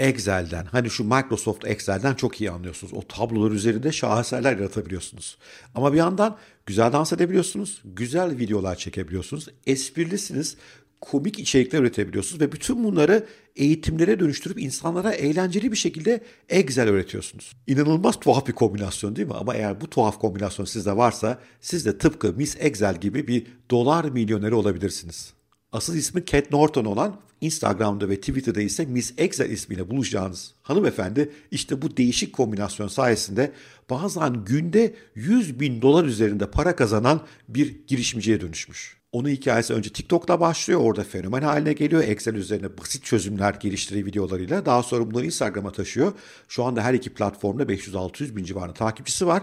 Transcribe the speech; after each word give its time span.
Excel'den 0.00 0.64
hani 0.64 0.90
şu 0.90 1.04
Microsoft 1.04 1.64
Excel'den 1.64 2.14
çok 2.14 2.40
iyi 2.40 2.50
anlıyorsunuz. 2.50 2.94
O 2.94 3.02
tablolar 3.02 3.50
üzerinde 3.50 3.92
şaheserler 3.92 4.56
yaratabiliyorsunuz. 4.56 5.38
Ama 5.74 5.92
bir 5.92 5.98
yandan 5.98 6.36
güzel 6.66 6.92
dans 6.92 7.12
edebiliyorsunuz. 7.12 7.82
Güzel 7.84 8.38
videolar 8.38 8.76
çekebiliyorsunuz. 8.76 9.48
Esprilisiniz 9.66 10.56
komik 11.00 11.38
içerikler 11.38 11.80
üretebiliyorsunuz 11.80 12.40
ve 12.40 12.52
bütün 12.52 12.84
bunları 12.84 13.26
eğitimlere 13.56 14.20
dönüştürüp 14.20 14.60
insanlara 14.60 15.12
eğlenceli 15.12 15.72
bir 15.72 15.76
şekilde 15.76 16.20
Excel 16.48 16.88
öğretiyorsunuz. 16.88 17.52
İnanılmaz 17.66 18.20
tuhaf 18.20 18.46
bir 18.46 18.52
kombinasyon 18.52 19.16
değil 19.16 19.28
mi? 19.28 19.34
Ama 19.34 19.54
eğer 19.54 19.80
bu 19.80 19.90
tuhaf 19.90 20.18
kombinasyon 20.18 20.66
sizde 20.66 20.96
varsa 20.96 21.38
siz 21.60 21.86
de 21.86 21.98
tıpkı 21.98 22.32
Miss 22.32 22.56
Excel 22.60 23.00
gibi 23.00 23.28
bir 23.28 23.46
dolar 23.70 24.04
milyoneri 24.04 24.54
olabilirsiniz. 24.54 25.39
Asıl 25.72 25.94
ismi 25.94 26.24
Cat 26.26 26.50
Norton 26.50 26.84
olan 26.84 27.16
Instagram'da 27.40 28.08
ve 28.08 28.16
Twitter'da 28.16 28.60
ise 28.60 28.84
Miss 28.84 29.12
Excel 29.18 29.50
ismiyle 29.50 29.90
buluşacağınız 29.90 30.54
hanımefendi 30.62 31.32
işte 31.50 31.82
bu 31.82 31.96
değişik 31.96 32.32
kombinasyon 32.32 32.88
sayesinde 32.88 33.52
bazen 33.90 34.44
günde 34.44 34.94
100 35.14 35.60
bin 35.60 35.82
dolar 35.82 36.04
üzerinde 36.04 36.50
para 36.50 36.76
kazanan 36.76 37.20
bir 37.48 37.86
girişimciye 37.86 38.40
dönüşmüş. 38.40 39.00
Onun 39.12 39.28
hikayesi 39.28 39.74
önce 39.74 39.92
TikTok'ta 39.92 40.40
başlıyor. 40.40 40.80
Orada 40.80 41.04
fenomen 41.04 41.42
haline 41.42 41.72
geliyor. 41.72 42.02
Excel 42.02 42.34
üzerine 42.34 42.78
basit 42.78 43.04
çözümler 43.04 43.54
geliştiriyor 43.54 44.06
videolarıyla. 44.06 44.66
Daha 44.66 44.82
sonra 44.82 45.10
bunları 45.10 45.26
Instagram'a 45.26 45.72
taşıyor. 45.72 46.12
Şu 46.48 46.64
anda 46.64 46.82
her 46.82 46.94
iki 46.94 47.10
platformda 47.10 47.62
500-600 47.62 48.36
bin 48.36 48.44
civarında 48.44 48.74
takipçisi 48.74 49.26
var. 49.26 49.42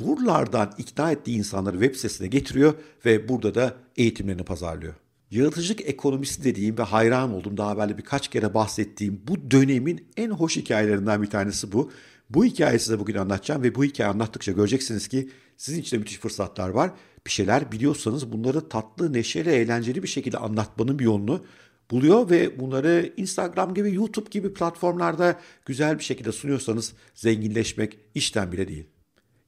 Buralardan 0.00 0.74
ikna 0.78 1.12
ettiği 1.12 1.38
insanları 1.38 1.80
web 1.80 1.94
sitesine 1.96 2.26
getiriyor 2.26 2.74
ve 3.04 3.28
burada 3.28 3.54
da 3.54 3.74
eğitimlerini 3.96 4.44
pazarlıyor. 4.44 4.94
Yaratıcılık 5.34 5.88
ekonomisi 5.88 6.44
dediğim 6.44 6.78
ve 6.78 6.82
hayran 6.82 7.34
olduğum 7.34 7.56
daha 7.56 7.74
evvel 7.74 7.98
birkaç 7.98 8.28
kere 8.28 8.54
bahsettiğim 8.54 9.20
bu 9.28 9.50
dönemin 9.50 10.08
en 10.16 10.30
hoş 10.30 10.56
hikayelerinden 10.56 11.22
bir 11.22 11.30
tanesi 11.30 11.72
bu. 11.72 11.90
Bu 12.30 12.44
hikayeyi 12.44 12.80
size 12.80 12.98
bugün 12.98 13.14
anlatacağım 13.14 13.62
ve 13.62 13.74
bu 13.74 13.84
hikayeyi 13.84 14.14
anlattıkça 14.14 14.52
göreceksiniz 14.52 15.08
ki 15.08 15.30
sizin 15.56 15.80
için 15.80 15.96
de 15.96 16.00
müthiş 16.00 16.18
fırsatlar 16.18 16.68
var. 16.68 16.90
Bir 17.26 17.30
şeyler 17.30 17.72
biliyorsanız 17.72 18.32
bunları 18.32 18.68
tatlı, 18.68 19.12
neşeli, 19.12 19.50
eğlenceli 19.50 20.02
bir 20.02 20.08
şekilde 20.08 20.38
anlatmanın 20.38 20.98
bir 20.98 21.04
yolunu 21.04 21.44
buluyor 21.90 22.30
ve 22.30 22.60
bunları 22.60 23.12
Instagram 23.16 23.74
gibi, 23.74 23.94
YouTube 23.94 24.30
gibi 24.30 24.54
platformlarda 24.54 25.40
güzel 25.66 25.98
bir 25.98 26.04
şekilde 26.04 26.32
sunuyorsanız 26.32 26.92
zenginleşmek 27.14 27.98
işten 28.14 28.52
bile 28.52 28.68
değil. 28.68 28.93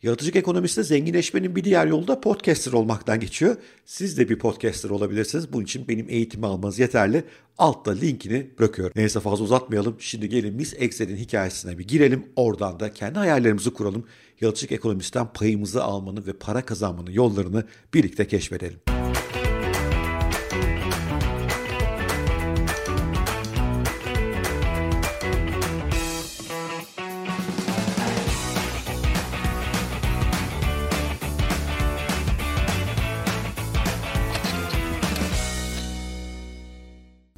Yaratıcılık 0.07 0.37
ekonomisinde 0.37 0.85
zenginleşmenin 0.85 1.57
bir 1.57 1.65
diğer 1.65 1.87
yolu 1.87 2.09
da 2.09 2.21
podcaster 2.21 2.73
olmaktan 2.73 3.21
geçiyor. 3.21 3.57
Siz 3.85 4.19
de 4.19 4.29
bir 4.29 4.39
podcaster 4.39 4.91
olabilirsiniz. 4.91 5.53
Bunun 5.53 5.65
için 5.65 5.89
benim 5.89 6.07
eğitimi 6.09 6.47
almanız 6.47 6.79
yeterli. 6.79 7.25
Altta 7.59 7.91
linkini 7.91 8.51
bırakıyorum. 8.59 8.93
Neyse 8.97 9.21
fazla 9.21 9.45
uzatmayalım. 9.45 9.97
Şimdi 9.98 10.29
gelin 10.29 10.55
Miss 10.55 10.75
Excel'in 10.79 11.17
hikayesine 11.17 11.79
bir 11.79 11.89
girelim. 11.89 12.27
Oradan 12.37 12.81
da 12.81 12.93
kendi 12.93 13.19
hayallerimizi 13.19 13.71
kuralım. 13.71 14.05
Yaratıcılık 14.41 14.73
ekonomisten 14.73 15.33
payımızı 15.33 15.85
almanın 15.85 16.27
ve 16.27 16.33
para 16.33 16.65
kazanmanın 16.65 17.11
yollarını 17.11 17.65
birlikte 17.95 18.27
keşfedelim. 18.27 18.95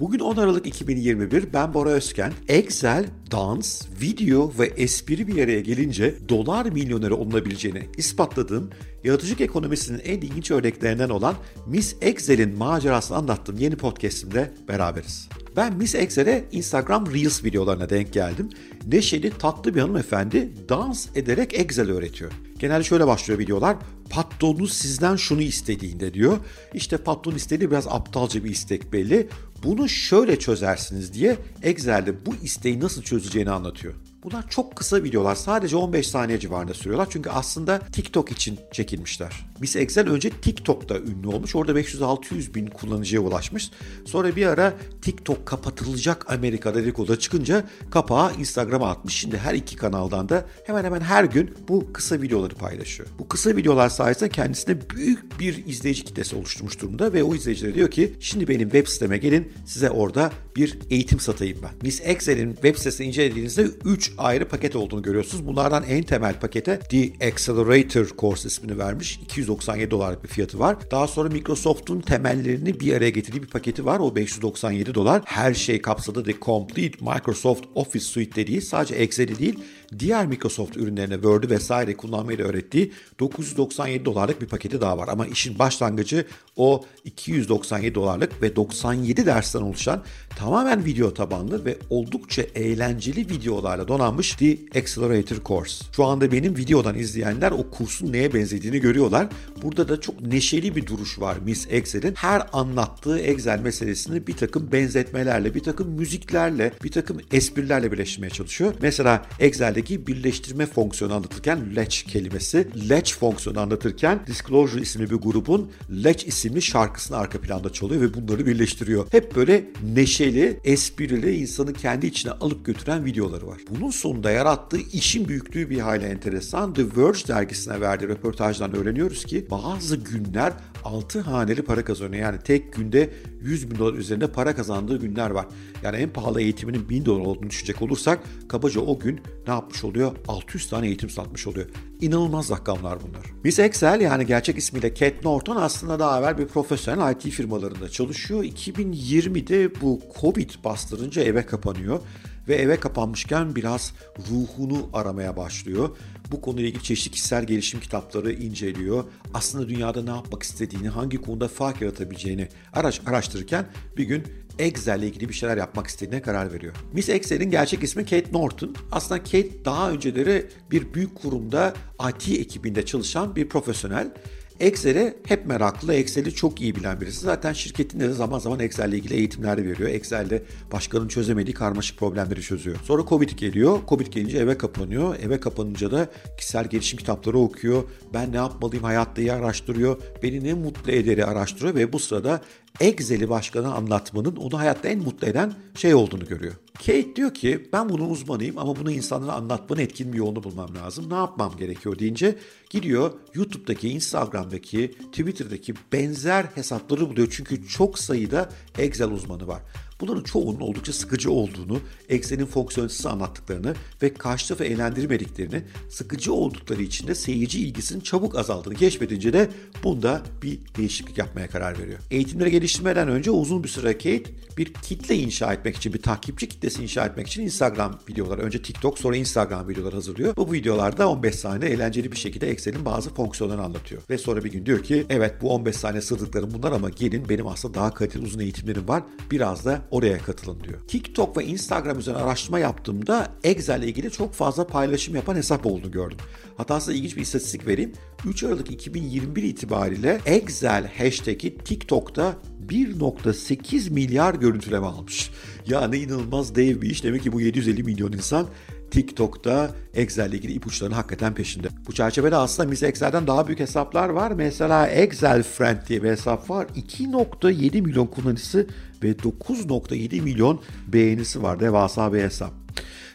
Bugün 0.08 0.18
10 0.18 0.36
Aralık 0.36 0.66
2021 0.66 1.52
ben 1.52 1.74
Bora 1.74 1.90
Özken. 1.90 2.32
Excel, 2.48 3.06
dans, 3.30 3.82
video 4.00 4.52
ve 4.58 4.66
espri 4.66 5.28
bir 5.28 5.44
araya 5.44 5.60
gelince 5.60 6.14
dolar 6.28 6.66
milyoneri 6.66 7.12
olunabileceğini 7.14 7.88
ispatladığım 7.96 8.70
yaratıcılık 9.04 9.40
ekonomisinin 9.40 9.98
en 9.98 10.20
ilginç 10.20 10.50
örneklerinden 10.50 11.08
olan 11.08 11.34
Miss 11.66 11.96
Excel'in 12.00 12.58
macerasını 12.58 13.16
anlattığım 13.16 13.58
yeni 13.58 13.76
podcastimde 13.76 14.52
beraberiz. 14.68 15.28
Ben 15.56 15.76
Miss 15.76 15.94
Excel'e 15.94 16.44
Instagram 16.52 17.14
Reels 17.14 17.44
videolarına 17.44 17.90
denk 17.90 18.12
geldim. 18.12 18.48
Neşeli, 18.86 19.30
tatlı 19.38 19.74
bir 19.74 19.80
hanımefendi 19.80 20.52
dans 20.68 21.06
ederek 21.16 21.54
Excel 21.54 21.90
öğretiyor. 21.90 22.32
Genelde 22.58 22.84
şöyle 22.84 23.06
başlıyor 23.06 23.40
videolar. 23.40 23.76
Patronunuz 24.10 24.72
sizden 24.72 25.16
şunu 25.16 25.42
istediğinde 25.42 26.14
diyor. 26.14 26.38
İşte 26.74 26.96
patron 26.96 27.34
istediği 27.34 27.70
biraz 27.70 27.86
aptalca 27.88 28.44
bir 28.44 28.50
istek 28.50 28.92
belli. 28.92 29.28
Bunu 29.62 29.88
şöyle 29.88 30.38
çözersiniz 30.38 31.12
diye 31.14 31.36
Excel'de 31.62 32.26
bu 32.26 32.34
isteği 32.42 32.80
nasıl 32.80 33.02
çözeceğini 33.02 33.50
anlatıyor. 33.50 33.94
Bunlar 34.22 34.48
çok 34.48 34.76
kısa 34.76 35.02
videolar. 35.04 35.34
Sadece 35.34 35.76
15 35.76 36.08
saniye 36.08 36.40
civarında 36.40 36.74
sürüyorlar. 36.74 37.08
Çünkü 37.10 37.30
aslında 37.30 37.78
TikTok 37.78 38.32
için 38.32 38.60
çekilmişler. 38.72 39.47
Miss 39.60 39.76
Excel 39.76 40.08
önce 40.08 40.30
TikTok'ta 40.30 40.98
ünlü 40.98 41.28
olmuş. 41.28 41.56
Orada 41.56 41.80
500-600 41.80 42.54
bin 42.54 42.66
kullanıcıya 42.66 43.20
ulaşmış. 43.20 43.70
Sonra 44.04 44.36
bir 44.36 44.46
ara 44.46 44.74
TikTok 45.02 45.46
kapatılacak 45.46 46.32
Amerika'da 46.32 46.78
dedikoda 46.78 47.18
çıkınca 47.18 47.64
kapağı 47.90 48.34
Instagram'a 48.34 48.90
atmış. 48.90 49.14
Şimdi 49.14 49.38
her 49.38 49.54
iki 49.54 49.76
kanaldan 49.76 50.28
da 50.28 50.46
hemen 50.64 50.84
hemen 50.84 51.00
her 51.00 51.24
gün 51.24 51.54
bu 51.68 51.92
kısa 51.92 52.22
videoları 52.22 52.54
paylaşıyor. 52.54 53.08
Bu 53.18 53.28
kısa 53.28 53.56
videolar 53.56 53.88
sayesinde 53.88 54.30
kendisine 54.30 54.76
büyük 54.90 55.40
bir 55.40 55.66
izleyici 55.66 56.04
kitlesi 56.04 56.36
oluşturmuş 56.36 56.80
durumda 56.80 57.12
ve 57.12 57.22
o 57.22 57.34
izleyicilere 57.34 57.74
diyor 57.74 57.90
ki 57.90 58.14
şimdi 58.20 58.48
benim 58.48 58.70
web 58.70 58.86
siteme 58.86 59.18
gelin 59.18 59.52
size 59.66 59.90
orada 59.90 60.32
bir 60.56 60.78
eğitim 60.90 61.20
satayım 61.20 61.58
ben. 61.62 61.70
Miss 61.82 62.00
Excel'in 62.04 62.52
web 62.54 62.76
sitesini 62.76 63.06
incelediğinizde 63.06 63.62
3 63.84 64.12
ayrı 64.18 64.48
paket 64.48 64.76
olduğunu 64.76 65.02
görüyorsunuz. 65.02 65.46
Bunlardan 65.46 65.84
en 65.84 66.02
temel 66.02 66.40
pakete 66.40 66.78
The 66.78 67.26
Accelerator 67.26 68.06
Course 68.18 68.48
ismini 68.48 68.78
vermiş. 68.78 69.20
297 69.48 69.90
dolarlık 69.90 70.24
bir 70.24 70.28
fiyatı 70.28 70.58
var. 70.58 70.76
Daha 70.90 71.06
sonra 71.06 71.28
Microsoft'un 71.28 72.00
temellerini 72.00 72.80
bir 72.80 72.92
araya 72.92 73.10
getirdiği 73.10 73.42
bir 73.42 73.48
paketi 73.48 73.84
var. 73.84 74.00
O 74.00 74.16
597 74.16 74.94
dolar. 74.94 75.22
Her 75.24 75.54
şey 75.54 75.82
kapsadı 75.82 76.24
The 76.24 76.34
Complete 76.40 77.04
Microsoft 77.04 77.64
Office 77.74 78.04
Suite 78.04 78.34
dediği 78.34 78.62
sadece 78.62 78.94
Excel'i 78.94 79.38
değil 79.38 79.58
diğer 79.98 80.26
Microsoft 80.26 80.76
ürünlerine 80.76 81.14
Word'ü 81.14 81.50
vesaire 81.50 81.96
kullanmayı 81.96 82.38
da 82.38 82.42
öğrettiği 82.42 82.92
997 83.20 84.04
dolarlık 84.04 84.40
bir 84.40 84.46
paketi 84.46 84.80
daha 84.80 84.98
var. 84.98 85.08
Ama 85.08 85.26
işin 85.26 85.58
başlangıcı 85.58 86.24
o 86.56 86.84
297 87.04 87.94
dolarlık 87.94 88.42
ve 88.42 88.56
97 88.56 89.26
dersten 89.26 89.60
oluşan 89.60 90.02
tamamen 90.36 90.84
video 90.84 91.14
tabanlı 91.14 91.64
ve 91.64 91.78
oldukça 91.90 92.42
eğlenceli 92.42 93.20
videolarla 93.20 93.88
donanmış 93.88 94.32
The 94.32 94.58
Accelerator 94.78 95.36
Course. 95.44 95.84
Şu 95.92 96.04
anda 96.04 96.32
benim 96.32 96.56
videodan 96.56 96.98
izleyenler 96.98 97.50
o 97.50 97.70
kursun 97.70 98.12
neye 98.12 98.34
benzediğini 98.34 98.78
görüyorlar. 98.80 99.28
Burada 99.62 99.88
da 99.88 100.00
çok 100.00 100.20
neşeli 100.20 100.76
bir 100.76 100.86
duruş 100.86 101.20
var 101.20 101.36
Miss 101.44 101.66
Excel'in. 101.70 102.14
Her 102.14 102.42
anlattığı 102.52 103.18
Excel 103.18 103.60
meselesini 103.60 104.26
bir 104.26 104.36
takım 104.36 104.72
benzetmelerle, 104.72 105.54
bir 105.54 105.62
takım 105.62 105.88
müziklerle, 105.88 106.72
bir 106.84 106.92
takım 106.92 107.18
esprilerle 107.32 107.92
birleştirmeye 107.92 108.30
çalışıyor. 108.30 108.74
Mesela 108.82 109.26
Excel'deki 109.40 110.06
birleştirme 110.06 110.66
fonksiyonu 110.66 111.14
anlatırken 111.14 111.76
Latch 111.76 112.02
kelimesi, 112.02 112.68
Latch 112.90 113.12
fonksiyonu 113.12 113.60
anlatırken 113.60 114.20
Disclosure 114.26 114.82
isimli 114.82 115.10
bir 115.10 115.16
grubun 115.16 115.70
Latch 115.90 116.26
isimli 116.26 116.62
şarkısını 116.62 117.16
arka 117.16 117.40
planda 117.40 117.72
çalıyor 117.72 118.00
ve 118.00 118.14
bunları 118.14 118.46
birleştiriyor. 118.46 119.06
Hep 119.10 119.36
böyle 119.36 119.64
neşeli, 119.94 120.60
esprili, 120.64 121.36
insanı 121.36 121.72
kendi 121.72 122.06
içine 122.06 122.32
alıp 122.32 122.66
götüren 122.66 123.04
videoları 123.04 123.46
var. 123.46 123.58
Bunun 123.70 123.90
sonunda 123.90 124.30
yarattığı 124.30 124.80
işin 124.92 125.28
büyüklüğü 125.28 125.70
bir 125.70 125.78
hayli 125.78 126.04
enteresan. 126.04 126.74
The 126.74 126.82
Verge 126.96 127.28
dergisine 127.28 127.80
verdiği 127.80 128.08
röportajdan 128.08 128.76
öğreniyoruz 128.76 129.24
ki 129.28 129.46
bazı 129.50 129.96
günler 129.96 130.52
6 130.84 131.20
haneli 131.20 131.62
para 131.62 131.84
kazanıyor. 131.84 132.22
Yani 132.22 132.38
tek 132.38 132.72
günde 132.72 133.10
100 133.40 133.70
bin 133.70 133.78
dolar 133.78 133.94
üzerinde 133.94 134.26
para 134.26 134.56
kazandığı 134.56 134.98
günler 134.98 135.30
var. 135.30 135.46
Yani 135.82 135.96
en 135.96 136.10
pahalı 136.10 136.40
eğitiminin 136.40 136.88
1000 136.88 137.04
dolar 137.04 137.20
olduğunu 137.20 137.50
düşünecek 137.50 137.82
olursak 137.82 138.20
kabaca 138.48 138.80
o 138.80 138.98
gün 138.98 139.20
ne 139.46 139.52
yapmış 139.52 139.84
oluyor? 139.84 140.16
600 140.28 140.68
tane 140.68 140.86
eğitim 140.86 141.10
satmış 141.10 141.46
oluyor. 141.46 141.66
İnanılmaz 142.00 142.50
rakamlar 142.50 142.98
bunlar. 143.02 143.26
Miss 143.44 143.58
Excel 143.58 144.00
yani 144.00 144.26
gerçek 144.26 144.58
ismiyle 144.58 144.94
Cat 144.94 145.24
Norton 145.24 145.56
aslında 145.56 145.98
daha 145.98 146.18
evvel 146.18 146.38
bir 146.38 146.46
profesyonel 146.46 147.12
IT 147.12 147.30
firmalarında 147.30 147.88
çalışıyor. 147.88 148.44
2020'de 148.44 149.80
bu 149.80 150.00
Covid 150.20 150.50
bastırınca 150.64 151.22
eve 151.22 151.46
kapanıyor 151.46 152.00
ve 152.48 152.54
eve 152.54 152.80
kapanmışken 152.80 153.56
biraz 153.56 153.92
ruhunu 154.30 154.90
aramaya 154.92 155.36
başlıyor. 155.36 155.96
Bu 156.30 156.40
konuyla 156.40 156.68
ilgili 156.68 156.82
çeşitli 156.82 157.10
kişisel 157.10 157.44
gelişim 157.44 157.80
kitapları 157.80 158.32
inceliyor. 158.32 159.04
Aslında 159.34 159.68
dünyada 159.68 160.02
ne 160.02 160.10
yapmak 160.10 160.42
istediğini, 160.42 160.88
hangi 160.88 161.20
konuda 161.20 161.48
fark 161.48 161.82
yaratabileceğini 161.82 162.48
araş 162.72 163.00
araştırırken 163.06 163.66
bir 163.96 164.04
gün 164.04 164.24
Excel 164.58 164.98
ile 164.98 165.06
ilgili 165.06 165.28
bir 165.28 165.34
şeyler 165.34 165.56
yapmak 165.56 165.86
istediğine 165.86 166.22
karar 166.22 166.52
veriyor. 166.52 166.74
Miss 166.92 167.08
Excel'in 167.08 167.50
gerçek 167.50 167.82
ismi 167.82 168.04
Kate 168.04 168.32
Norton. 168.32 168.76
Aslında 168.92 169.22
Kate 169.22 169.64
daha 169.64 169.90
önceleri 169.90 170.46
bir 170.70 170.94
büyük 170.94 171.14
kurumda 171.14 171.74
IT 172.10 172.28
ekibinde 172.28 172.86
çalışan 172.86 173.36
bir 173.36 173.48
profesyonel. 173.48 174.14
Excel'e 174.60 175.16
hep 175.26 175.46
meraklı, 175.46 175.94
Excel'i 175.94 176.34
çok 176.34 176.60
iyi 176.60 176.76
bilen 176.76 177.00
birisi. 177.00 177.20
Zaten 177.20 177.52
şirketinde 177.52 178.08
de 178.08 178.12
zaman 178.12 178.38
zaman 178.38 178.60
Excel'le 178.60 178.92
ilgili 178.92 179.14
eğitimler 179.14 179.56
veriyor. 179.56 179.88
Excel'de 179.88 180.42
başkanın 180.72 181.08
çözemediği 181.08 181.54
karmaşık 181.54 181.98
problemleri 181.98 182.42
çözüyor. 182.42 182.76
Sonra 182.84 183.02
Covid 183.08 183.30
geliyor. 183.30 183.78
Covid 183.88 184.06
gelince 184.06 184.38
eve 184.38 184.58
kapanıyor. 184.58 185.16
Eve 185.22 185.40
kapanınca 185.40 185.90
da 185.90 186.08
kişisel 186.38 186.66
gelişim 186.66 186.98
kitapları 186.98 187.38
okuyor. 187.38 187.84
Ben 188.14 188.32
ne 188.32 188.36
yapmalıyım 188.36 188.84
hayatta 188.84 189.20
iyi 189.20 189.32
araştırıyor. 189.32 189.96
Beni 190.22 190.44
ne 190.44 190.54
mutlu 190.54 190.92
ederi 190.92 191.24
araştırıyor 191.24 191.74
ve 191.74 191.92
bu 191.92 191.98
sırada 191.98 192.40
Excel'i 192.80 193.28
başkana 193.28 193.72
anlatmanın 193.72 194.36
onu 194.36 194.58
hayatta 194.58 194.88
en 194.88 194.98
mutlu 194.98 195.26
eden 195.28 195.52
şey 195.74 195.94
olduğunu 195.94 196.26
görüyor. 196.26 196.54
Kate 196.78 197.16
diyor 197.16 197.34
ki 197.34 197.68
ben 197.72 197.88
bunun 197.88 198.10
uzmanıyım 198.10 198.58
ama 198.58 198.76
bunu 198.76 198.90
insanlara 198.90 199.32
anlatmanın 199.32 199.80
etkin 199.80 200.12
bir 200.12 200.18
yolunu 200.18 200.42
bulmam 200.42 200.74
lazım. 200.74 201.10
Ne 201.10 201.14
yapmam 201.14 201.56
gerekiyor 201.56 201.98
deyince 201.98 202.38
gidiyor 202.70 203.12
YouTube'daki, 203.34 203.88
Instagram'daki, 203.88 204.94
Twitter'daki 205.12 205.74
benzer 205.92 206.44
hesapları 206.44 207.10
buluyor. 207.10 207.28
Çünkü 207.30 207.68
çok 207.68 207.98
sayıda 207.98 208.50
Excel 208.78 209.10
uzmanı 209.10 209.48
var. 209.48 209.62
Bunların 210.00 210.22
çoğunun 210.22 210.60
oldukça 210.60 210.92
sıkıcı 210.92 211.30
olduğunu, 211.30 211.80
Excel'in 212.08 212.46
fonksiyonelitesi 212.46 213.08
anlattıklarını 213.08 213.74
ve 214.02 214.14
karşı 214.14 214.48
tarafı 214.48 214.64
eğlendirmediklerini, 214.64 215.62
sıkıcı 215.88 216.32
oldukları 216.32 216.82
için 216.82 217.06
de 217.06 217.14
seyirci 217.14 217.60
ilgisinin 217.60 218.00
çabuk 218.00 218.38
azaldığını 218.38 218.74
keşfedince 218.74 219.32
de 219.32 219.50
bunda 219.84 220.22
bir 220.42 220.58
değişiklik 220.76 221.18
yapmaya 221.18 221.48
karar 221.48 221.78
veriyor. 221.78 221.98
Eğitimleri 222.10 222.50
geliştirmeden 222.50 223.08
önce 223.08 223.30
uzun 223.30 223.64
bir 223.64 223.68
süre 223.68 223.92
Kate 223.92 224.24
bir 224.58 224.72
kitle 224.74 225.14
inşa 225.14 225.52
etmek 225.52 225.76
için, 225.76 225.94
bir 225.94 226.02
takipçi 226.02 226.48
kitlesi 226.48 226.82
inşa 226.82 227.06
etmek 227.06 227.26
için 227.26 227.42
Instagram 227.42 227.98
videoları, 228.08 228.40
önce 228.40 228.62
TikTok 228.62 228.98
sonra 228.98 229.16
Instagram 229.16 229.68
videoları 229.68 229.94
hazırlıyor. 229.94 230.36
Bu 230.36 230.52
videolarda 230.52 231.08
15 231.08 231.34
saniye 231.34 231.70
eğlenceli 231.70 232.12
bir 232.12 232.16
şekilde 232.16 232.50
Excel'in 232.50 232.84
bazı 232.84 233.14
fonksiyonlarını 233.14 233.64
anlatıyor. 233.64 234.02
Ve 234.10 234.18
sonra 234.18 234.44
bir 234.44 234.52
gün 234.52 234.66
diyor 234.66 234.82
ki 234.82 235.06
evet 235.10 235.34
bu 235.42 235.50
15 235.54 235.76
saniye 235.76 236.02
sırdıklarım 236.02 236.50
bunlar 236.54 236.72
ama 236.72 236.90
gelin 236.90 237.28
benim 237.28 237.46
aslında 237.46 237.74
daha 237.74 237.94
kaliteli 237.94 238.24
uzun 238.24 238.40
eğitimlerim 238.40 238.88
var. 238.88 239.02
Biraz 239.30 239.64
da 239.64 239.82
oraya 239.90 240.18
katılın 240.18 240.60
diyor. 240.64 240.80
TikTok 240.88 241.36
ve 241.36 241.44
Instagram 241.44 241.98
üzerine 241.98 242.20
araştırma 242.20 242.58
yaptığımda 242.58 243.28
Excel 243.44 243.78
ile 243.78 243.86
ilgili 243.86 244.10
çok 244.10 244.34
fazla 244.34 244.66
paylaşım 244.66 245.14
yapan 245.14 245.36
hesap 245.36 245.66
olduğunu 245.66 245.90
gördüm. 245.90 246.18
Hatta 246.56 246.80
size 246.80 246.98
ilginç 246.98 247.16
bir 247.16 247.22
istatistik 247.22 247.66
vereyim. 247.66 247.92
3 248.26 248.44
Aralık 248.44 248.70
2021 248.70 249.42
itibariyle 249.42 250.20
Excel 250.26 250.92
hashtag'i 250.98 251.58
TikTok'ta 251.58 252.36
1.8 252.68 253.90
milyar 253.90 254.34
görüntüleme 254.34 254.86
almış. 254.86 255.30
Yani 255.66 255.96
inanılmaz 255.96 256.54
dev 256.54 256.82
bir 256.82 256.90
iş. 256.90 257.04
Demek 257.04 257.22
ki 257.22 257.32
bu 257.32 257.40
750 257.40 257.82
milyon 257.82 258.12
insan 258.12 258.46
TikTok'ta 258.90 259.70
Excel 259.94 260.28
ile 260.28 260.36
ilgili 260.36 260.52
ipuçlarının 260.52 260.94
hakikaten 260.94 261.34
peşinde. 261.34 261.68
Bu 261.86 261.92
çerçevede 261.92 262.36
aslında 262.36 262.68
Miss 262.68 262.82
Excel'den 262.82 263.26
daha 263.26 263.46
büyük 263.46 263.60
hesaplar 263.60 264.08
var. 264.08 264.30
Mesela 264.30 264.86
Excel 264.86 265.42
Friend 265.42 265.78
diye 265.88 266.02
bir 266.02 266.08
hesap 266.08 266.50
var. 266.50 266.66
2.7 266.76 267.82
milyon 267.82 268.06
kullanıcısı 268.06 268.66
ve 269.02 269.12
9.7 269.12 270.22
milyon 270.22 270.60
beğenisi 270.86 271.42
var. 271.42 271.60
Devasa 271.60 272.12
bir 272.12 272.22
hesap. 272.22 272.52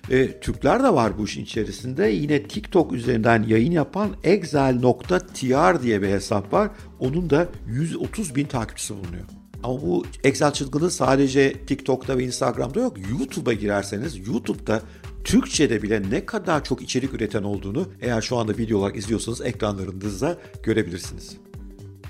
E, 0.10 0.40
Türkler 0.40 0.84
de 0.84 0.94
var 0.94 1.18
bu 1.18 1.26
işin 1.26 1.44
içerisinde. 1.44 2.08
Yine 2.08 2.44
TikTok 2.44 2.94
üzerinden 2.94 3.44
yayın 3.44 3.72
yapan 3.72 4.10
excel.tr 4.24 5.84
diye 5.84 6.02
bir 6.02 6.08
hesap 6.08 6.54
var. 6.54 6.70
Onun 7.00 7.30
da 7.30 7.48
130 7.68 8.36
bin 8.36 8.46
takipçisi 8.46 8.94
bulunuyor. 8.94 9.43
Ama 9.64 9.82
bu 9.82 10.06
Excel 10.24 10.54
çılgınlığı 10.54 10.92
sadece 10.92 11.54
TikTok'ta 11.54 12.18
ve 12.18 12.24
Instagram'da 12.24 12.80
yok. 12.80 12.98
YouTube'a 13.12 13.54
girerseniz 13.54 14.28
YouTube'da 14.28 14.82
Türkçe'de 15.24 15.82
bile 15.82 16.10
ne 16.10 16.26
kadar 16.26 16.64
çok 16.64 16.82
içerik 16.82 17.14
üreten 17.14 17.44
olduğunu 17.44 17.88
eğer 18.02 18.22
şu 18.22 18.38
anda 18.38 18.58
video 18.58 18.78
olarak 18.78 18.96
izliyorsanız 18.96 19.42
ekranlarınızda 19.42 20.38
görebilirsiniz. 20.64 21.38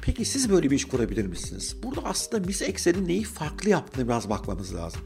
Peki 0.02 0.26
siz 0.26 0.50
böyle 0.50 0.72
bir 0.72 0.76
iş 0.76 0.86
kurabilir 0.86 1.26
misiniz? 1.26 1.76
Burada 1.84 2.02
aslında 2.04 2.46
Miss 2.48 2.62
Excel'in 2.62 3.08
neyi 3.08 3.24
farklı 3.24 3.70
yaptığını 3.70 4.08
biraz 4.08 4.30
bakmamız 4.30 4.76
lazım. 4.76 5.02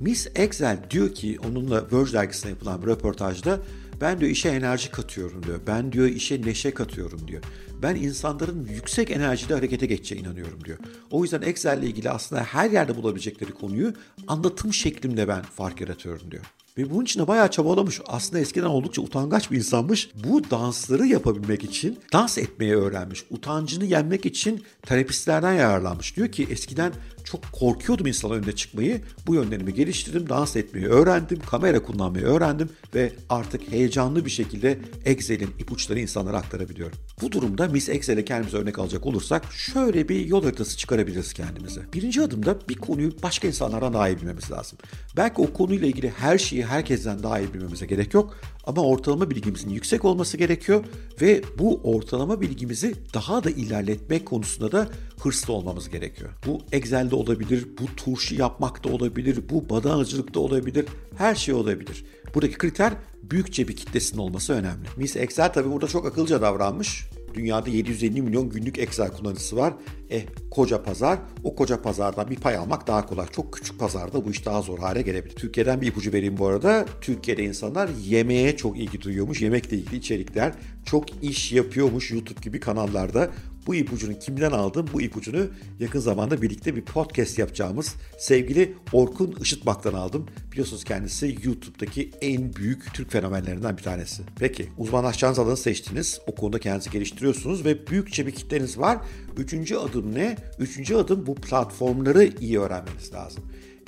Miss 0.00 0.26
Excel 0.34 0.78
diyor 0.90 1.14
ki 1.14 1.38
onunla 1.48 1.92
Verge 1.92 2.12
dergisine 2.12 2.50
yapılan 2.50 2.82
bir 2.82 2.86
röportajda 2.86 3.60
ben 4.00 4.20
diyor 4.20 4.30
işe 4.30 4.48
enerji 4.48 4.90
katıyorum 4.90 5.42
diyor. 5.42 5.60
Ben 5.66 5.92
diyor 5.92 6.06
işe 6.06 6.42
neşe 6.42 6.74
katıyorum 6.74 7.28
diyor. 7.28 7.42
Ben 7.82 7.94
insanların 7.94 8.68
yüksek 8.74 9.10
enerjide 9.10 9.54
harekete 9.54 9.86
geçeceğine 9.86 10.26
inanıyorum 10.26 10.64
diyor. 10.64 10.78
O 11.10 11.22
yüzden 11.22 11.42
Excel 11.42 11.78
ile 11.78 11.86
ilgili 11.86 12.10
aslında 12.10 12.42
her 12.42 12.70
yerde 12.70 12.96
bulabilecekleri 12.96 13.52
konuyu 13.52 13.94
anlatım 14.28 14.74
şeklimde 14.74 15.28
ben 15.28 15.42
fark 15.42 15.80
yaratıyorum 15.80 16.30
diyor. 16.30 16.44
Ve 16.78 16.90
bunun 16.90 17.04
için 17.04 17.20
de 17.20 17.28
bayağı 17.28 17.50
çabalamış. 17.50 18.00
Aslında 18.06 18.40
eskiden 18.40 18.66
oldukça 18.66 19.02
utangaç 19.02 19.50
bir 19.50 19.56
insanmış. 19.56 20.10
Bu 20.24 20.50
dansları 20.50 21.06
yapabilmek 21.06 21.64
için 21.64 21.98
dans 22.12 22.38
etmeyi 22.38 22.76
öğrenmiş. 22.76 23.24
Utancını 23.30 23.84
yenmek 23.84 24.26
için 24.26 24.64
terapistlerden 24.82 25.52
yararlanmış. 25.52 26.16
Diyor 26.16 26.28
ki 26.28 26.46
eskiden 26.50 26.92
çok 27.24 27.52
korkuyordum 27.52 28.06
insanlar 28.06 28.36
önüne 28.36 28.52
çıkmayı. 28.52 29.00
Bu 29.26 29.34
yönlerimi 29.34 29.74
geliştirdim, 29.74 30.28
dans 30.28 30.56
etmeyi 30.56 30.86
öğrendim, 30.86 31.38
kamera 31.46 31.82
kullanmayı 31.82 32.24
öğrendim 32.24 32.68
ve 32.94 33.12
artık 33.28 33.72
heyecanlı 33.72 34.24
bir 34.24 34.30
şekilde 34.30 34.78
Excel'in 35.04 35.50
ipuçları 35.58 36.00
insanlara 36.00 36.38
aktarabiliyorum. 36.38 36.98
Bu 37.22 37.32
durumda 37.32 37.68
Miss 37.68 37.88
Excel'e 37.88 38.24
kendimize 38.24 38.56
örnek 38.56 38.78
alacak 38.78 39.06
olursak 39.06 39.52
şöyle 39.52 40.08
bir 40.08 40.26
yol 40.26 40.44
haritası 40.44 40.76
çıkarabiliriz 40.76 41.32
kendimize. 41.32 41.80
Birinci 41.94 42.22
adımda 42.22 42.68
bir 42.68 42.74
konuyu 42.74 43.12
başka 43.22 43.48
insanlardan 43.48 43.92
daha 43.92 44.08
iyi 44.08 44.16
bilmemiz 44.16 44.50
lazım. 44.50 44.78
Belki 45.16 45.40
o 45.40 45.52
konuyla 45.52 45.86
ilgili 45.86 46.10
her 46.10 46.38
şeyi 46.38 46.66
herkesten 46.66 47.22
daha 47.22 47.40
iyi 47.40 47.54
bilmemize 47.54 47.86
gerek 47.86 48.14
yok 48.14 48.36
ama 48.64 48.82
ortalama 48.82 49.30
bilgimizin 49.30 49.70
yüksek 49.70 50.04
olması 50.04 50.36
gerekiyor 50.36 50.84
ve 51.20 51.42
bu 51.58 51.80
ortalama 51.84 52.40
bilgimizi 52.40 52.94
daha 53.14 53.44
da 53.44 53.50
ilerletmek 53.50 54.26
konusunda 54.26 54.72
da 54.72 54.88
hırslı 55.22 55.52
olmamız 55.52 55.88
gerekiyor. 55.88 56.30
Bu 56.46 56.60
Excel'de 56.72 57.14
olabilir, 57.14 57.66
bu 57.80 57.96
turşu 57.96 58.34
yapmak 58.34 58.84
da 58.84 58.88
olabilir, 58.88 59.38
bu 59.50 59.68
badanacılık 59.68 60.34
da 60.34 60.40
olabilir, 60.40 60.86
her 61.16 61.34
şey 61.34 61.54
olabilir. 61.54 62.04
Buradaki 62.34 62.58
kriter 62.58 62.92
büyükçe 63.22 63.68
bir 63.68 63.76
kitlesinin 63.76 64.20
olması 64.20 64.52
önemli. 64.52 64.88
Miss 64.96 65.16
Excel 65.16 65.52
tabii 65.52 65.72
burada 65.72 65.86
çok 65.86 66.06
akıllıca 66.06 66.42
davranmış. 66.42 67.06
Dünyada 67.34 67.70
750 67.70 68.22
milyon 68.22 68.50
günlük 68.50 68.78
Excel 68.78 69.10
kullanıcısı 69.10 69.56
var. 69.56 69.74
E 70.10 70.22
koca 70.50 70.82
pazar, 70.82 71.18
o 71.44 71.56
koca 71.56 71.82
pazardan 71.82 72.30
bir 72.30 72.36
pay 72.36 72.56
almak 72.56 72.86
daha 72.86 73.06
kolay. 73.06 73.26
Çok 73.26 73.52
küçük 73.52 73.78
pazarda 73.78 74.24
bu 74.24 74.30
iş 74.30 74.46
daha 74.46 74.62
zor 74.62 74.78
hale 74.78 75.02
gelebilir. 75.02 75.34
Türkiye'den 75.34 75.80
bir 75.80 75.86
ipucu 75.86 76.12
vereyim 76.12 76.38
bu 76.38 76.46
arada. 76.46 76.86
Türkiye'de 77.00 77.44
insanlar 77.44 77.90
yemeğe 78.04 78.56
çok 78.56 78.78
ilgi 78.78 79.00
duyuyormuş. 79.00 79.42
Yemekle 79.42 79.76
ilgili 79.76 79.96
içerikler 79.96 80.52
çok 80.84 81.24
iş 81.24 81.52
yapıyormuş 81.52 82.10
YouTube 82.10 82.40
gibi 82.42 82.60
kanallarda. 82.60 83.30
Bu 83.66 83.74
ipucunu 83.74 84.18
kimden 84.18 84.50
aldım? 84.50 84.86
Bu 84.92 85.02
ipucunu 85.02 85.46
yakın 85.80 86.00
zamanda 86.00 86.42
birlikte 86.42 86.76
bir 86.76 86.82
podcast 86.82 87.38
yapacağımız 87.38 87.94
sevgili 88.18 88.74
Orkun 88.92 89.36
Işıtmak'tan 89.40 89.94
aldım. 89.94 90.26
Biliyorsunuz 90.52 90.84
kendisi 90.84 91.38
YouTube'daki 91.42 92.10
en 92.20 92.54
büyük 92.54 92.94
Türk 92.94 93.12
fenomenlerinden 93.12 93.76
bir 93.76 93.82
tanesi. 93.82 94.22
Peki 94.38 94.68
uzmanlaşacağınız 94.78 95.38
alanı 95.38 95.56
seçtiniz. 95.56 96.20
O 96.26 96.34
konuda 96.34 96.58
kendinizi 96.58 96.90
geliştiriyorsunuz 96.90 97.64
ve 97.64 97.86
büyükçe 97.86 98.26
bir 98.26 98.32
kitleniz 98.32 98.78
var. 98.78 98.98
Üçüncü 99.36 99.76
adım 99.76 100.14
ne? 100.14 100.36
Üçüncü 100.58 100.94
adım 100.94 101.26
bu 101.26 101.34
platformları 101.34 102.30
iyi 102.40 102.60
öğrenmeniz 102.60 103.12
lazım. 103.12 103.44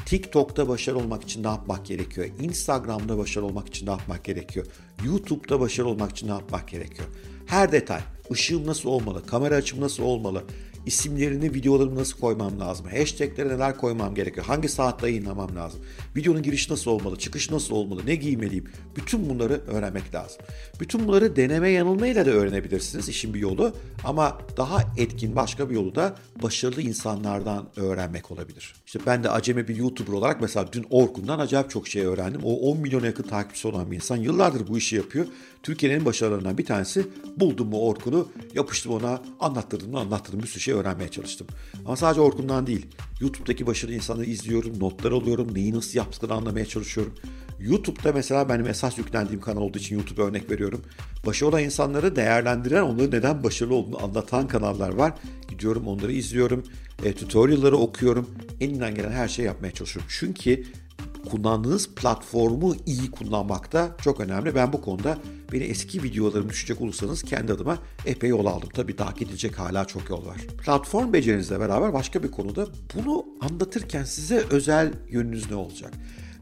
TikTok'ta 0.06 0.68
başarılı 0.68 1.00
olmak 1.00 1.22
için 1.22 1.42
ne 1.42 1.48
yapmak 1.48 1.86
gerekiyor? 1.86 2.26
Instagram'da 2.40 3.18
başarılı 3.18 3.48
olmak 3.48 3.68
için 3.68 3.86
ne 3.86 3.90
yapmak 3.90 4.24
gerekiyor? 4.24 4.66
YouTube'da 5.04 5.60
başarılı 5.60 5.90
olmak 5.90 6.10
için 6.10 6.26
ne 6.26 6.32
yapmak 6.32 6.68
gerekiyor? 6.68 7.08
Her 7.46 7.72
detay. 7.72 8.00
Işığım 8.30 8.66
nasıl 8.66 8.88
olmalı? 8.88 9.26
Kamera 9.26 9.54
açım 9.54 9.80
nasıl 9.80 10.02
olmalı? 10.02 10.44
İsimlerini 10.86 11.54
videolarımı 11.54 11.94
nasıl 12.00 12.18
koymam 12.18 12.60
lazım? 12.60 12.86
Hashtaglere 12.86 13.48
neler 13.48 13.76
koymam 13.76 14.14
gerekiyor? 14.14 14.46
Hangi 14.46 14.68
saatte 14.68 15.08
yayınlamam 15.08 15.56
lazım? 15.56 15.80
Videonun 16.16 16.42
girişi 16.42 16.72
nasıl 16.72 16.90
olmalı? 16.90 17.16
Çıkış 17.18 17.50
nasıl 17.50 17.74
olmalı? 17.74 18.02
Ne 18.06 18.14
giymeliyim? 18.14 18.64
Bütün 18.96 19.28
bunları 19.28 19.60
öğrenmek 19.66 20.14
lazım. 20.14 20.42
Bütün 20.80 21.08
bunları 21.08 21.36
deneme 21.36 21.70
yanılmayla 21.70 22.26
da 22.26 22.30
öğrenebilirsiniz. 22.30 23.08
işin 23.08 23.34
bir 23.34 23.40
yolu. 23.40 23.72
Ama 24.04 24.38
daha 24.56 24.82
etkin 24.98 25.36
başka 25.36 25.70
bir 25.70 25.74
yolu 25.74 25.94
da 25.94 26.16
başarılı 26.42 26.82
insanlardan 26.82 27.68
öğrenmek 27.76 28.30
olabilir. 28.30 28.74
İşte 28.86 28.98
ben 29.06 29.24
de 29.24 29.30
acemi 29.30 29.68
bir 29.68 29.76
YouTuber 29.76 30.12
olarak 30.12 30.40
mesela 30.40 30.72
dün 30.72 30.86
Orkun'dan 30.90 31.38
acayip 31.38 31.70
çok 31.70 31.88
şey 31.88 32.02
öğrendim. 32.02 32.40
O 32.44 32.54
10 32.54 32.78
milyona 32.78 33.06
yakın 33.06 33.22
takipçisi 33.22 33.68
olan 33.68 33.90
bir 33.90 33.96
insan. 33.96 34.16
Yıllardır 34.16 34.68
bu 34.68 34.78
işi 34.78 34.96
yapıyor. 34.96 35.26
Türkiye'nin 35.62 35.98
en 35.98 36.04
başarılarından 36.04 36.58
bir 36.58 36.64
tanesi. 36.64 37.06
Buldum 37.36 37.68
mu 37.68 37.80
Orkun'u, 37.80 38.28
yapıştım 38.54 38.92
ona, 38.92 39.22
anlattırdım 39.40 39.90
mı 39.90 39.98
anlattırdım 39.98 40.42
bir 40.42 40.46
sürü 40.46 40.60
şey 40.60 40.73
öğrenmeye 40.74 41.10
çalıştım. 41.10 41.46
Ama 41.84 41.96
sadece 41.96 42.20
Orkun'dan 42.20 42.66
değil. 42.66 42.86
YouTube'daki 43.20 43.66
başarılı 43.66 43.94
insanları 43.94 44.26
izliyorum, 44.26 44.80
notlar 44.80 45.12
alıyorum, 45.12 45.54
neyi 45.54 45.74
nasıl 45.74 45.98
yaptıklarını 45.98 46.36
anlamaya 46.36 46.66
çalışıyorum. 46.66 47.14
YouTube'da 47.60 48.12
mesela 48.12 48.48
benim 48.48 48.66
esas 48.66 48.98
yüklendiğim 48.98 49.40
kanal 49.40 49.60
olduğu 49.60 49.78
için 49.78 49.96
YouTube 49.96 50.22
örnek 50.22 50.50
veriyorum. 50.50 50.82
Başarılı 51.26 51.50
olan 51.50 51.64
insanları 51.64 52.16
değerlendiren, 52.16 52.82
onların 52.82 53.10
neden 53.10 53.44
başarılı 53.44 53.74
olduğunu 53.74 54.04
anlatan 54.04 54.48
kanallar 54.48 54.94
var. 54.94 55.12
Gidiyorum 55.48 55.86
onları 55.86 56.12
izliyorum, 56.12 56.64
e, 57.04 57.12
tutorial'ları 57.12 57.76
okuyorum. 57.76 58.30
Elinden 58.60 58.94
gelen 58.94 59.10
her 59.10 59.28
şeyi 59.28 59.46
yapmaya 59.46 59.70
çalışıyorum. 59.70 60.10
Çünkü 60.18 60.64
kullandığınız 61.24 61.94
platformu 61.94 62.76
iyi 62.86 63.10
kullanmak 63.10 63.72
da 63.72 63.96
çok 64.02 64.20
önemli. 64.20 64.54
Ben 64.54 64.72
bu 64.72 64.80
konuda 64.80 65.18
beni 65.52 65.64
eski 65.64 66.02
videolarımı 66.02 66.50
düşecek 66.50 66.80
olursanız 66.80 67.22
kendi 67.22 67.52
adıma 67.52 67.78
epey 68.06 68.30
yol 68.30 68.46
aldım. 68.46 68.68
Tabii 68.74 68.98
daha 68.98 69.12
gidecek 69.12 69.58
hala 69.58 69.84
çok 69.84 70.10
yol 70.10 70.26
var. 70.26 70.36
Platform 70.64 71.12
becerinizle 71.12 71.60
beraber 71.60 71.92
başka 71.92 72.22
bir 72.22 72.30
konuda 72.30 72.66
bunu 72.94 73.26
anlatırken 73.40 74.04
size 74.04 74.44
özel 74.50 74.92
yönünüz 75.08 75.50
ne 75.50 75.56
olacak? 75.56 75.92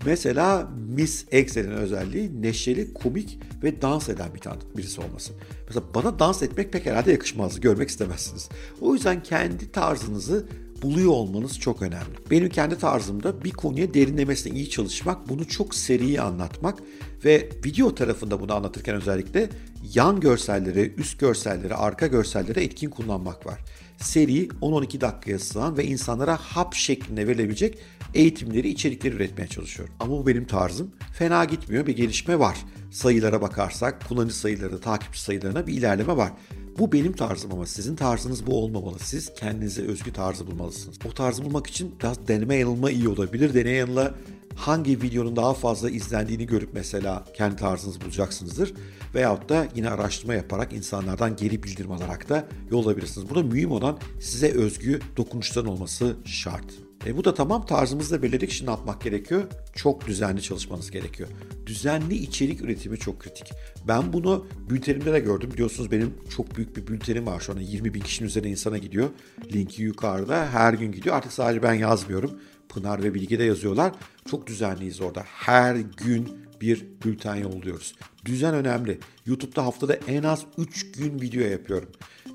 Mesela 0.06 0.70
Miss 0.88 1.24
Excel'in 1.30 1.70
özelliği 1.70 2.42
neşeli, 2.42 2.94
komik 2.94 3.38
ve 3.62 3.82
dans 3.82 4.08
eden 4.08 4.34
bir 4.34 4.38
tane 4.38 4.58
birisi 4.76 5.00
olması. 5.00 5.32
Mesela 5.66 5.86
bana 5.94 6.18
dans 6.18 6.42
etmek 6.42 6.72
pek 6.72 6.86
herhalde 6.86 7.12
yakışmazdı, 7.12 7.60
görmek 7.60 7.88
istemezsiniz. 7.88 8.48
O 8.80 8.94
yüzden 8.94 9.22
kendi 9.22 9.72
tarzınızı 9.72 10.46
buluyor 10.82 11.10
olmanız 11.10 11.58
çok 11.60 11.82
önemli. 11.82 12.30
Benim 12.30 12.48
kendi 12.48 12.78
tarzımda 12.78 13.44
bir 13.44 13.50
konuya 13.50 13.94
derinlemesine 13.94 14.58
iyi 14.58 14.70
çalışmak, 14.70 15.28
bunu 15.28 15.48
çok 15.48 15.74
seri 15.74 16.20
anlatmak 16.20 16.78
ve 17.24 17.48
video 17.64 17.94
tarafında 17.94 18.40
bunu 18.40 18.54
anlatırken 18.54 18.94
özellikle 18.94 19.48
yan 19.94 20.20
görselleri, 20.20 20.94
üst 20.96 21.20
görselleri, 21.20 21.74
arka 21.74 22.06
görselleri 22.06 22.60
etkin 22.60 22.90
kullanmak 22.90 23.46
var. 23.46 23.58
Seri 23.98 24.48
10-12 24.48 25.00
dakikaya 25.00 25.38
sığan 25.38 25.76
ve 25.76 25.84
insanlara 25.84 26.36
hap 26.36 26.74
şeklinde 26.74 27.26
verilebilecek 27.26 27.78
eğitimleri, 28.14 28.68
içerikleri 28.68 29.14
üretmeye 29.14 29.48
çalışıyorum. 29.48 29.94
Ama 30.00 30.12
bu 30.12 30.26
benim 30.26 30.44
tarzım. 30.44 30.90
Fena 31.12 31.44
gitmiyor, 31.44 31.86
bir 31.86 31.96
gelişme 31.96 32.38
var. 32.38 32.58
Sayılara 32.90 33.42
bakarsak, 33.42 34.08
kullanıcı 34.08 34.36
sayıları, 34.36 34.80
takipçi 34.80 35.20
sayılarına 35.20 35.66
bir 35.66 35.74
ilerleme 35.74 36.16
var. 36.16 36.32
Bu 36.78 36.92
benim 36.92 37.12
tarzım 37.12 37.52
ama 37.52 37.66
sizin 37.66 37.96
tarzınız 37.96 38.46
bu 38.46 38.62
olmamalı. 38.62 38.98
Siz 38.98 39.34
kendinize 39.34 39.82
özgü 39.82 40.12
tarzı 40.12 40.46
bulmalısınız. 40.46 40.98
O 41.08 41.10
tarzı 41.10 41.44
bulmak 41.44 41.66
için 41.66 41.94
biraz 42.00 42.28
deneme 42.28 42.56
yanılma 42.56 42.90
iyi 42.90 43.08
olabilir. 43.08 43.54
Deneye 43.54 43.76
yanıla 43.76 44.14
hangi 44.54 45.02
videonun 45.02 45.36
daha 45.36 45.54
fazla 45.54 45.90
izlendiğini 45.90 46.46
görüp 46.46 46.70
mesela 46.72 47.24
kendi 47.36 47.56
tarzınızı 47.56 48.00
bulacaksınızdır. 48.00 48.74
Veyahut 49.14 49.48
da 49.48 49.66
yine 49.74 49.90
araştırma 49.90 50.34
yaparak 50.34 50.72
insanlardan 50.72 51.36
geri 51.36 51.62
bildirim 51.62 51.92
alarak 51.92 52.28
da 52.28 52.44
yol 52.70 52.86
alabilirsiniz. 52.86 53.30
Burada 53.30 53.42
mühim 53.42 53.72
olan 53.72 53.98
size 54.20 54.52
özgü 54.52 55.00
dokunuşların 55.16 55.70
olması 55.70 56.16
şart. 56.24 56.64
E 57.06 57.16
bu 57.16 57.24
da 57.24 57.34
tamam 57.34 57.66
tarzımızı 57.66 58.14
da 58.14 58.22
belirledik. 58.22 58.50
Şimdi 58.50 58.70
atmak 58.70 59.00
gerekiyor? 59.00 59.44
Çok 59.74 60.06
düzenli 60.06 60.42
çalışmanız 60.42 60.90
gerekiyor. 60.90 61.28
Düzenli 61.66 62.14
içerik 62.14 62.60
üretimi 62.60 62.98
çok 62.98 63.20
kritik. 63.20 63.52
Ben 63.88 64.12
bunu 64.12 64.46
bültenimde 64.70 65.12
de 65.12 65.20
gördüm. 65.20 65.50
Biliyorsunuz 65.52 65.90
benim 65.90 66.14
çok 66.36 66.56
büyük 66.56 66.76
bir 66.76 66.86
bültenim 66.86 67.26
var 67.26 67.40
şu 67.40 67.52
an. 67.52 67.58
20 67.58 67.94
bin 67.94 68.00
kişinin 68.00 68.28
üzerine 68.28 68.50
insana 68.50 68.78
gidiyor. 68.78 69.10
Linki 69.52 69.82
yukarıda. 69.82 70.48
Her 70.50 70.74
gün 70.74 70.92
gidiyor. 70.92 71.16
Artık 71.16 71.32
sadece 71.32 71.62
ben 71.62 71.74
yazmıyorum. 71.74 72.30
Pınar 72.68 73.02
ve 73.02 73.14
Bilgi 73.14 73.38
de 73.38 73.44
yazıyorlar. 73.44 73.92
Çok 74.30 74.46
düzenliyiz 74.46 75.00
orada. 75.00 75.22
Her 75.26 75.76
gün 75.76 76.28
bir 76.60 76.86
bülten 77.04 77.34
yolluyoruz. 77.34 77.94
Düzen 78.24 78.54
önemli. 78.54 78.98
YouTube'da 79.26 79.64
haftada 79.64 79.94
en 79.94 80.22
az 80.22 80.42
3 80.58 80.92
gün 80.92 81.20
video 81.20 81.42
yapıyorum. 81.42 81.88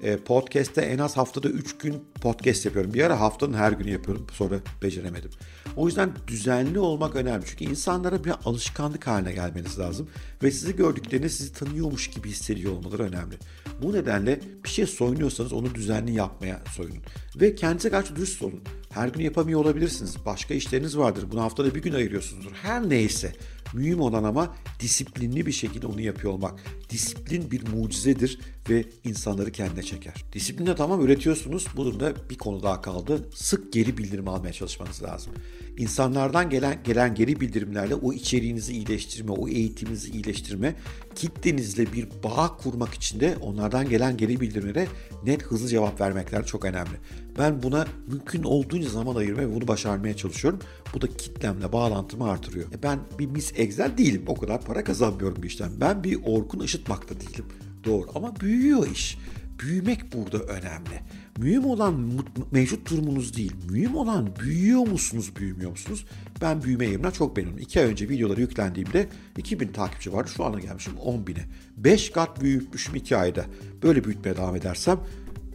E, 0.03 0.17
podcast'te 0.17 0.81
en 0.81 0.97
az 0.97 1.17
haftada 1.17 1.49
3 1.49 1.77
gün 1.77 2.03
podcast 2.21 2.65
yapıyorum. 2.65 2.93
Bir 2.93 3.03
ara 3.03 3.19
haftanın 3.19 3.53
her 3.53 3.71
günü 3.71 3.89
yapıyorum. 3.91 4.27
Sonra 4.31 4.55
beceremedim. 4.81 5.29
O 5.75 5.87
yüzden 5.87 6.11
düzenli 6.27 6.79
olmak 6.79 7.15
önemli. 7.15 7.45
Çünkü 7.45 7.65
insanlara 7.65 8.23
bir 8.23 8.33
alışkanlık 8.45 9.07
haline 9.07 9.33
gelmeniz 9.33 9.79
lazım. 9.79 10.09
Ve 10.43 10.51
sizi 10.51 10.75
gördüklerinde 10.75 11.29
sizi 11.29 11.53
tanıyormuş 11.53 12.09
gibi 12.09 12.29
hissediyor 12.29 12.73
olmaları 12.73 13.03
önemli. 13.03 13.35
Bu 13.81 13.93
nedenle 13.93 14.39
bir 14.63 14.69
şey 14.69 14.85
soyunuyorsanız 14.85 15.53
onu 15.53 15.75
düzenli 15.75 16.13
yapmaya 16.13 16.61
soyunun. 16.75 17.01
Ve 17.35 17.55
kendinize 17.55 17.89
karşı 17.89 18.15
dürüst 18.15 18.41
olun. 18.41 18.61
Her 18.97 19.07
gün 19.07 19.23
yapamıyor 19.23 19.59
olabilirsiniz. 19.59 20.15
Başka 20.25 20.53
işleriniz 20.53 20.97
vardır. 20.97 21.25
Bunu 21.31 21.41
haftada 21.41 21.75
bir 21.75 21.81
gün 21.81 21.93
ayırıyorsunuzdur. 21.93 22.51
Her 22.51 22.89
neyse. 22.89 23.33
Mühim 23.73 24.01
olan 24.01 24.23
ama 24.23 24.55
disiplinli 24.79 25.45
bir 25.45 25.51
şekilde 25.51 25.87
onu 25.87 26.01
yapıyor 26.01 26.33
olmak. 26.33 26.59
Disiplin 26.89 27.51
bir 27.51 27.67
mucizedir 27.67 28.39
ve 28.69 28.85
insanları 29.03 29.51
kendine 29.51 29.83
çeker. 29.83 30.25
Disiplinle 30.33 30.75
tamam 30.75 31.01
üretiyorsunuz. 31.01 31.67
Bu 31.75 31.85
durumda 31.85 32.13
bir 32.29 32.37
konu 32.37 32.63
daha 32.63 32.81
kaldı. 32.81 33.29
Sık 33.33 33.73
geri 33.73 33.97
bildirim 33.97 34.27
almaya 34.27 34.53
çalışmanız 34.53 35.03
lazım. 35.03 35.33
İnsanlardan 35.77 36.49
gelen 36.49 36.83
gelen 36.83 37.15
geri 37.15 37.39
bildirimlerle 37.39 37.95
o 37.95 38.13
içeriğinizi 38.13 38.73
iyileştirme, 38.73 39.31
o 39.31 39.47
eğitiminizi 39.47 40.11
iyileştirme, 40.11 40.75
kitlenizle 41.15 41.93
bir 41.93 42.07
bağ 42.23 42.57
kurmak 42.57 42.93
için 42.93 43.19
de 43.19 43.37
onlardan 43.41 43.89
gelen 43.89 44.17
geri 44.17 44.39
bildirimlere 44.39 44.87
net 45.25 45.43
hızlı 45.43 45.67
cevap 45.67 46.01
vermekler 46.01 46.45
çok 46.45 46.65
önemli. 46.65 46.97
Ben 47.39 47.63
buna 47.63 47.87
mümkün 48.07 48.43
olduğunca 48.43 48.89
zaman 48.89 49.15
ayırmaya 49.15 49.49
ve 49.49 49.55
bunu 49.55 49.67
başarmaya 49.67 50.17
çalışıyorum. 50.17 50.59
Bu 50.93 51.01
da 51.01 51.07
kitlemle 51.07 51.71
bağlantımı 51.71 52.29
artırıyor. 52.29 52.71
E 52.73 52.83
ben 52.83 52.99
bir 53.19 53.25
Miss 53.25 53.53
Excel 53.55 53.97
değilim. 53.97 54.23
O 54.27 54.35
kadar 54.35 54.61
para 54.61 54.83
kazanmıyorum 54.83 55.43
bir 55.43 55.47
işten. 55.47 55.69
Ben 55.81 56.03
bir 56.03 56.19
Orkun 56.25 56.59
Işıtmak 56.59 57.09
da 57.09 57.19
değilim. 57.19 57.45
Doğru 57.85 58.07
ama 58.15 58.39
büyüyor 58.39 58.87
iş. 58.87 59.17
Büyümek 59.59 60.13
burada 60.13 60.37
önemli. 60.37 61.01
Mühim 61.37 61.65
olan 61.65 62.23
mevcut 62.51 62.89
durumunuz 62.89 63.37
değil. 63.37 63.53
Mühim 63.69 63.95
olan 63.95 64.35
büyüyor 64.39 64.87
musunuz, 64.87 65.31
büyümüyor 65.35 65.71
musunuz? 65.71 66.05
Ben 66.41 66.63
büyüme 66.63 66.85
eğilimden 66.85 67.11
çok 67.11 67.37
memnunum. 67.37 67.59
İki 67.59 67.79
ay 67.79 67.85
önce 67.85 68.09
videoları 68.09 68.41
yüklendiğimde 68.41 69.09
2000 69.37 69.67
takipçi 69.67 70.13
vardı. 70.13 70.31
Şu 70.35 70.45
ana 70.45 70.59
gelmişim 70.59 70.97
10 70.97 71.27
bine. 71.27 71.45
5 71.77 72.09
kat 72.09 72.41
büyütmüşüm 72.41 72.95
2 72.95 73.17
ayda. 73.17 73.45
Böyle 73.83 74.03
büyütmeye 74.03 74.37
devam 74.37 74.55
edersem 74.55 74.99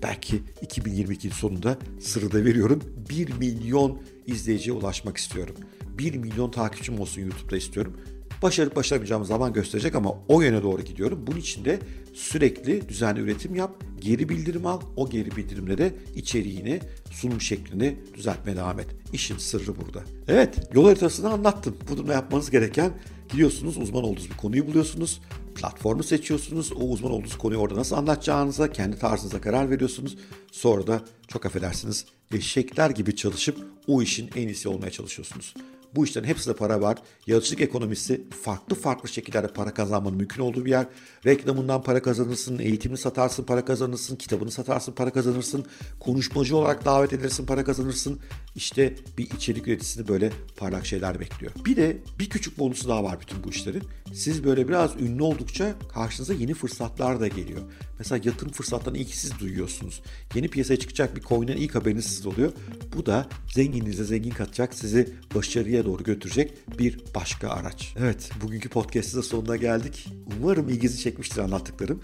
belki 0.03 0.43
2022 0.63 1.31
sonunda 1.31 1.79
sırrı 2.01 2.33
da 2.33 2.45
veriyorum. 2.45 2.83
1 3.11 3.33
milyon 3.33 4.03
izleyiciye 4.27 4.77
ulaşmak 4.77 5.17
istiyorum. 5.17 5.55
1 5.99 6.15
milyon 6.15 6.51
takipçim 6.51 7.01
olsun 7.01 7.23
YouTube'da 7.23 7.57
istiyorum. 7.57 7.97
Başarıp 8.43 8.77
başaramayacağım 8.77 9.25
zaman 9.25 9.53
gösterecek 9.53 9.95
ama 9.95 10.15
o 10.29 10.41
yöne 10.41 10.63
doğru 10.63 10.83
gidiyorum. 10.83 11.25
Bunun 11.27 11.39
için 11.39 11.65
de 11.65 11.79
sürekli 12.15 12.89
düzenli 12.89 13.21
üretim 13.21 13.55
yap, 13.55 13.85
geri 14.01 14.29
bildirim 14.29 14.67
al. 14.67 14.81
O 14.97 15.11
geri 15.11 15.37
bildirimle 15.37 15.79
de 15.79 15.95
içeriğini, 16.17 16.81
sunum 17.11 17.41
şeklini 17.41 17.97
düzeltmeye 18.15 18.57
devam 18.57 18.81
et. 18.81 18.87
İşin 19.13 19.39
sırrı 19.39 19.81
burada. 19.81 20.03
Evet, 20.29 20.71
yol 20.75 20.85
haritasını 20.85 21.31
anlattım. 21.31 21.77
Bu 21.91 21.97
durumda 21.97 22.13
yapmanız 22.13 22.51
gereken 22.51 22.93
gidiyorsunuz 23.29 23.77
uzman 23.77 24.05
olduğunuz 24.05 24.31
bir 24.31 24.37
konuyu 24.37 24.67
buluyorsunuz. 24.67 25.21
Platformu 25.55 26.03
seçiyorsunuz. 26.03 26.73
O 26.73 26.85
uzman 26.85 27.13
olduğunuz 27.13 27.39
konuyu 27.39 27.61
orada 27.61 27.79
nasıl 27.79 27.97
anlatacağınıza, 27.97 28.73
kendi 28.73 28.99
tarzınıza 28.99 29.41
karar 29.41 29.71
veriyorsunuz. 29.71 30.17
Sonra 30.53 30.87
da 30.87 31.03
çok 31.29 31.47
affedersiniz 31.47 32.05
eşekler 32.35 32.91
gibi 32.91 33.17
çalışıp 33.17 33.67
o 33.87 34.03
işin 34.03 34.31
en 34.37 34.49
iyisi 34.49 34.69
olmaya 34.69 34.91
çalışıyorsunuz. 34.91 35.55
Bu 35.95 36.05
işlerin 36.05 36.27
hepsinde 36.27 36.57
para 36.57 36.81
var. 36.81 36.99
Yaratıcılık 37.27 37.61
ekonomisi 37.61 38.25
farklı 38.43 38.77
farklı 38.77 39.09
şekillerde 39.09 39.49
para 39.49 39.75
kazanmanın 39.75 40.17
mümkün 40.17 40.43
olduğu 40.43 40.65
bir 40.65 40.71
yer. 40.71 40.87
Reklamından 41.27 41.83
para 41.83 42.03
kazanırsın, 42.03 42.59
eğitimini 42.59 42.99
satarsın, 42.99 43.45
para 43.45 43.65
kazanırsın, 43.65 44.17
kitabını 44.17 44.51
satarsın, 44.51 44.93
para 44.93 45.11
kazanırsın, 45.11 45.65
konuşmacı 46.01 46.57
olarak 46.57 46.85
davet 46.85 47.13
edilirsin, 47.13 47.47
para 47.47 47.65
kazanırsın. 47.65 48.21
İşte 48.57 48.95
bir 49.19 49.31
içerik 49.31 49.69
üreticisini 49.69 50.09
böyle 50.09 50.33
parlak 50.57 50.87
şeyler 50.87 51.21
bekliyor. 51.21 51.53
Bir 51.65 51.77
de 51.77 51.97
bir 52.19 52.31
küçük 52.31 52.59
bonusu 52.59 52.89
daha 52.89 53.05
var 53.05 53.21
bütün 53.21 53.45
bu 53.45 53.51
işlerin. 53.51 53.83
Siz 54.13 54.45
böyle 54.45 54.69
biraz 54.69 55.01
ünlü 55.01 55.23
oldukça 55.23 55.75
karşınıza 55.95 56.35
yeni 56.35 56.55
fırsatlar 56.55 57.21
da 57.21 57.29
geliyor. 57.29 57.61
Mesela 57.99 58.21
yatırım 58.25 58.53
fırsatlarını 58.53 58.99
ilk 58.99 59.15
siz 59.15 59.39
duyuyorsunuz. 59.39 60.03
Yeni 60.35 60.49
piyasaya 60.49 60.79
çıkacak 60.79 61.17
bir 61.17 61.21
coin'in 61.21 61.57
ilk 61.57 61.75
haberiniz 61.75 62.05
sizde 62.05 62.29
oluyor. 62.29 62.53
Bu 62.97 63.07
da 63.07 63.29
zenginliğinize 63.55 64.05
zengin 64.05 64.31
katacak, 64.31 64.75
sizi 64.75 65.15
başarıya 65.35 65.82
doğru 65.85 66.05
götürecek 66.05 66.53
bir 66.79 67.01
başka 67.15 67.49
araç. 67.49 67.95
Evet, 67.99 68.31
bugünkü 68.43 68.69
podcast'ın 68.69 69.21
sonuna 69.21 69.57
geldik. 69.57 70.09
Umarım 70.41 70.69
ilginizi 70.69 70.99
çekmiştir 70.99 71.39
anlattıklarım. 71.39 72.03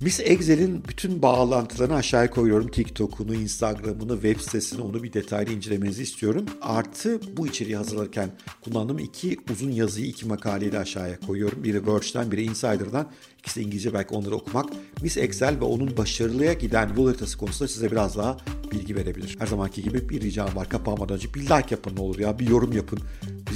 Miss 0.00 0.20
Excel'in 0.20 0.84
bütün 0.88 1.22
bağlantılarını 1.22 1.94
aşağıya 1.94 2.30
koyuyorum. 2.30 2.68
TikTok'unu, 2.68 3.34
Instagram'ını, 3.34 4.12
web 4.12 4.40
sitesini 4.40 4.80
onu 4.80 5.02
bir 5.02 5.12
detaylı 5.12 5.52
incelemenizi 5.52 6.02
istiyorum. 6.02 6.46
Artı 6.62 7.20
bu 7.36 7.46
içeriği 7.46 7.76
hazırlarken 7.76 8.30
kullandığım 8.60 8.98
iki 8.98 9.36
uzun 9.52 9.70
yazıyı 9.70 10.06
iki 10.06 10.26
makaleyi 10.26 10.72
de 10.72 10.78
aşağıya 10.78 11.20
koyuyorum. 11.20 11.64
Biri 11.64 11.86
Verge'den, 11.86 12.32
biri 12.32 12.42
Insider'dan. 12.42 13.10
İkisi 13.38 13.62
İngilizce 13.62 13.94
belki 13.94 14.14
onları 14.14 14.34
okumak. 14.34 14.66
Miss 15.02 15.16
Excel 15.16 15.60
ve 15.60 15.64
onun 15.64 15.96
başarılıya 15.96 16.52
giden 16.52 16.90
yol 16.96 17.06
haritası 17.06 17.38
konusunda 17.38 17.68
size 17.68 17.90
biraz 17.90 18.16
daha 18.16 18.36
bilgi 18.72 18.96
verebilir. 18.96 19.36
Her 19.38 19.46
zamanki 19.46 19.82
gibi 19.82 20.08
bir 20.08 20.20
ricam 20.20 20.56
var. 20.56 20.68
Kapanmadan 20.68 21.16
önce 21.16 21.34
bir 21.34 21.40
like 21.40 21.66
yapın 21.70 21.96
ne 21.96 22.00
olur 22.00 22.18
ya. 22.18 22.38
Bir 22.38 22.48
yorum 22.48 22.72
yapın. 22.72 22.98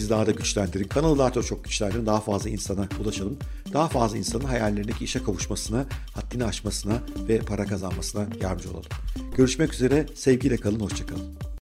Bizi 0.00 0.11
daha 0.11 0.26
da 0.26 0.30
güçlendirin. 0.30 0.88
Kanalı 0.88 1.19
daha 1.19 1.33
çok, 1.33 1.47
çok 1.47 1.64
güçlendirin. 1.64 2.07
Daha 2.07 2.21
fazla 2.21 2.50
insana 2.50 2.88
ulaşalım. 3.00 3.38
Daha 3.73 3.88
fazla 3.88 4.19
insanın 4.19 4.45
hayallerindeki 4.45 5.04
işe 5.04 5.23
kavuşmasına, 5.25 5.87
haddini 6.14 6.45
aşmasına 6.45 7.02
ve 7.28 7.38
para 7.38 7.66
kazanmasına 7.66 8.26
yardımcı 8.42 8.71
olalım. 8.71 8.87
Görüşmek 9.37 9.75
üzere. 9.75 10.07
Sevgiyle 10.14 10.57
kalın. 10.57 10.80
Hoşçakalın. 10.80 11.50